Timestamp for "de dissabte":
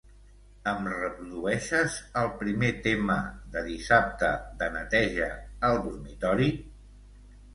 3.55-4.31